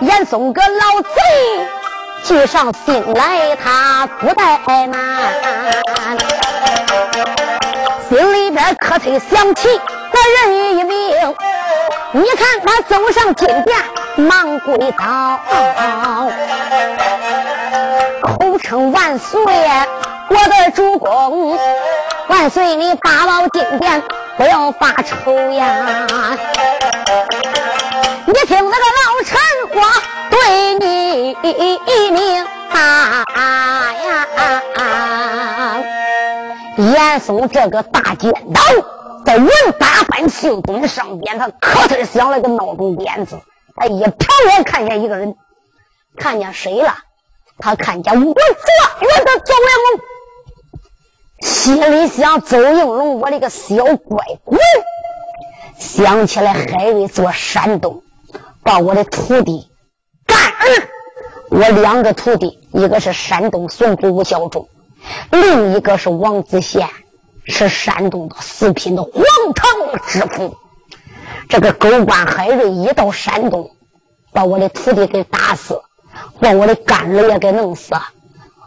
[0.00, 1.08] 严嵩个老贼，
[2.22, 5.32] 计上心来他不怠慢，
[8.10, 9.80] 心里边可曾想起
[10.12, 11.34] 那人一名？
[12.12, 13.78] 你看他走上金殿，
[14.16, 15.40] 忙跪倒，
[18.22, 19.40] 口称万岁，
[20.28, 21.58] 我的主公，
[22.28, 24.02] 万岁你八宝金殿
[24.36, 26.36] 不要发愁呀！
[28.26, 29.36] 你听那个老臣
[29.74, 29.82] 我
[30.30, 31.36] 对你
[32.12, 33.24] 明啊
[34.04, 34.26] 呀！
[36.76, 38.62] 严嵩这个大奸党，
[39.24, 39.48] 在文
[39.78, 43.40] 大班庆东上边，他可是想了个闹钟点子。
[43.76, 45.36] 他一瞟眼看见一个人，
[46.16, 46.94] 看见谁了？
[47.58, 48.34] 他看见我状
[49.00, 50.00] 元的周应龙，
[51.40, 54.58] 心里想：周应龙，我的个小乖乖！
[55.78, 58.02] 想起来海瑞做山东，
[58.62, 59.68] 把我的徒弟
[60.26, 60.88] 干儿，
[61.50, 64.68] 我两个徒弟，一个是山东巡抚吴孝忠，
[65.30, 66.88] 另一个是王子贤，
[67.44, 69.12] 是山东的四品的黄
[69.54, 70.56] 堂知府。
[71.48, 73.70] 这个狗官海瑞一到山东，
[74.32, 75.82] 把我的徒弟给打死。
[76.40, 77.92] 把我的干儿也给弄死，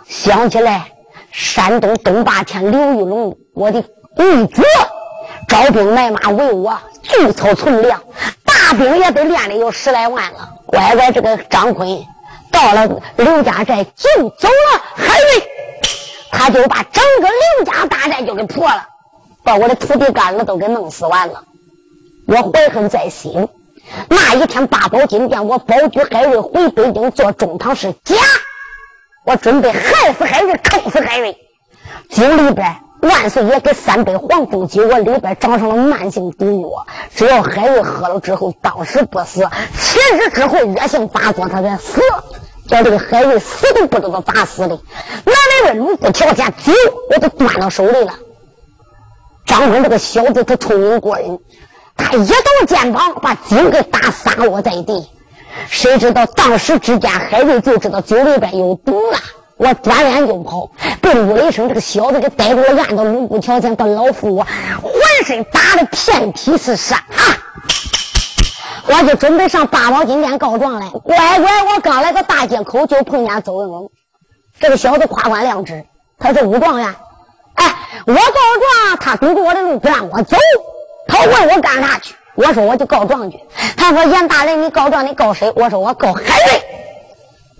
[0.06, 0.92] 想起来
[1.32, 4.62] 山东东霸天刘玉龙，我的义子，
[5.48, 8.04] 招兵买马为我聚草存粮，
[8.44, 10.56] 大兵也得练了有十来万了。
[10.66, 12.06] 乖乖，这个张坤
[12.52, 15.50] 到了刘家寨就走了，海瑞
[16.32, 18.90] 他就把整个刘家大寨就给破了，
[19.46, 21.46] 把我的徒弟干儿都给弄死完了。
[22.28, 23.48] 我怀恨在心。
[24.10, 28.16] 那一天，八宝金殿，我保举海瑞回北京做中堂是假，
[29.26, 31.38] 我准备害死海瑞，坑死海瑞。
[32.10, 36.86] 酒里边，万岁爷给三杯黄蜂酒，我里边长上了慢性毒药。
[37.16, 39.48] 只要海瑞喝了之后，当时不死，
[39.80, 42.02] 七日之后热性发作，他才死。
[42.68, 44.78] 叫这个海瑞死都不知道咋死的。
[45.24, 46.74] 那里边如不条件，酒
[47.10, 48.16] 我都端到手里了。
[49.46, 51.40] 张坤这个小子，他聪明过人。
[52.14, 55.10] 一动肩膀，把酒给打洒落在地。
[55.70, 59.18] 谁知道当时之间，海瑞就知道酒里边有毒了。
[59.58, 60.70] 我转脸就跑，
[61.02, 64.44] 被陆雷声这个小子给逮住了，按到卢沟桥前，把老夫我
[64.84, 64.94] 浑
[65.26, 67.00] 身打的遍体是伤。
[68.86, 70.90] 我就准备上八宝金殿告状来。
[70.90, 73.90] 乖乖，我刚来到大街口，就碰见邹文龙。
[74.60, 75.86] 这个小子夸官亮职，
[76.20, 76.96] 他是武状元。
[77.56, 80.38] 哎，我告状，他堵住我的路，不让我走。
[81.08, 82.16] 他问我干啥去？
[82.36, 83.40] 我说我就告状去。
[83.76, 85.52] 他说严大人，你告状，你告谁？
[85.56, 86.64] 我说我告海瑞。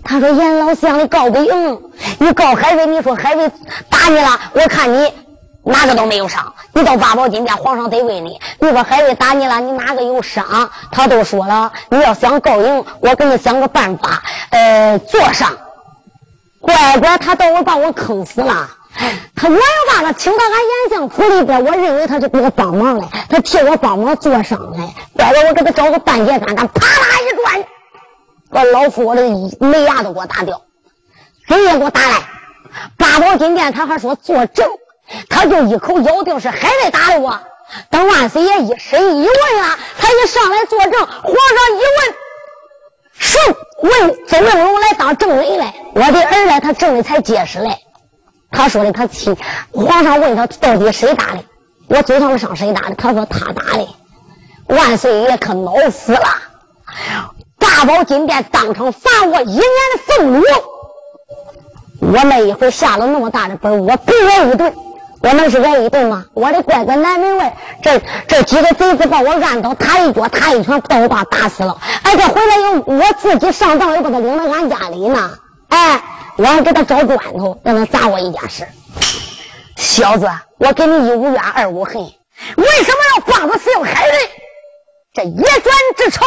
[0.04, 1.82] 他说严老相，你告不赢。
[2.18, 3.50] 你告海瑞，你说海瑞
[3.88, 5.12] 打你了，我看你
[5.64, 6.54] 哪个都没有伤。
[6.72, 8.40] 你到八宝金殿，皇上得问你。
[8.60, 10.70] 你说海瑞打你了，你哪个有伤？
[10.92, 14.22] 他都说了，你要想告赢，我给你想个办法。
[14.50, 15.58] 呃，坐上。
[16.60, 18.68] 乖乖，他到我把我坑死了。
[19.36, 19.60] 他我要
[19.92, 24.92] 把他请到俺严相府里边，我认为他是给我帮忙来，他替我帮忙做上来。
[25.16, 27.64] 待会我给他找个半截杆，他啪啦一转，
[28.50, 29.22] 把老夫我的
[29.60, 30.62] 门牙都给我打掉，
[31.46, 32.16] 嘴也给我打来。
[32.96, 34.68] 八宝金殿他还说作证，
[35.28, 37.38] 他就一口咬定是海瑞打的我。
[37.90, 42.14] 等万岁爷一审一问啊，他一上来作证，皇上一问，
[43.18, 43.38] 是
[43.82, 47.78] 问周应龙来当证人来，我的儿来他证的才结实来。
[48.50, 49.36] 他说的，他亲
[49.72, 51.44] 皇上问他到底谁打的，
[51.88, 52.94] 我嘴上上谁打的？
[52.94, 53.88] 他说他打的。
[54.66, 56.24] 万岁爷可恼死了，
[57.58, 60.46] 大宝金殿当场罚我一年的俸禄。
[62.00, 64.74] 我那一回下了那么大的本，我不挨一顿，
[65.22, 66.26] 我能是挨一顿吗？
[66.34, 75.30] 我的乖乖南门外，这这几个贼子把我按倒，他一脚他一拳，把我爸打死了，而且回来又我自己上当，又把他领到俺家里呢，
[75.68, 76.02] 哎。
[76.38, 78.64] 我要给他找砖头，让他砸我一件事。
[79.74, 84.30] 小子，我给你一无冤二无恨，为什么要放我死要海瑞？
[85.14, 86.24] 这一转之仇，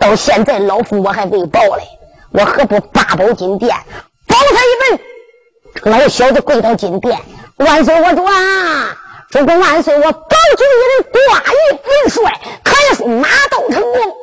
[0.00, 1.82] 到现在老夫我还未报嘞，
[2.30, 3.76] 我何不八宝金殿
[4.26, 4.96] 保他一
[5.82, 5.92] 本？
[5.92, 7.18] 老小子跪到金殿，
[7.56, 8.96] 万岁我主啊！
[9.30, 14.16] 主公万岁，我保举你的挂玉元帅，可以说马到成功。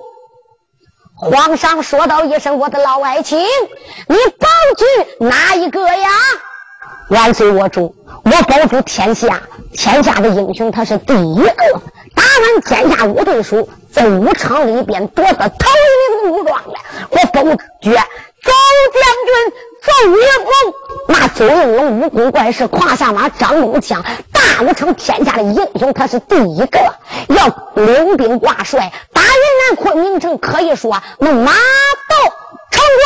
[1.21, 3.37] 皇上说道一声：“我的老爱卿，
[4.07, 4.47] 你保
[4.77, 4.85] 举
[5.19, 6.09] 哪一个呀？”
[7.11, 7.93] 万岁，我主，
[8.23, 9.41] 我保住天下，
[9.73, 11.81] 天下的英雄他是第一个。
[12.15, 15.67] 打完天下五对手，在武场里边夺得头
[16.21, 16.75] 一名武状元，
[17.09, 17.43] 我保
[17.81, 20.73] 举周将军周应龙。
[21.07, 26.79] 那周应龙武功怪事，胯下马张弓枪，大武场天下的英雄他是第一个。
[27.29, 28.91] 要领兵挂帅。
[29.13, 32.15] 打云南昆明城可以说那马到
[32.71, 33.03] 成功。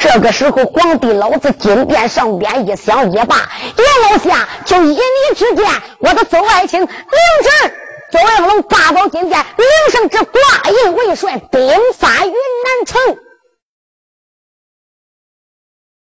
[0.00, 3.36] 这个时候，皇帝老子金殿上边一想也罢，
[3.76, 5.66] 阎老下就以你之见，
[5.98, 7.74] 我的邹爱卿领旨，
[8.10, 13.18] 邹应龙八宝金殿领圣之挂印为帅，兵发云南城。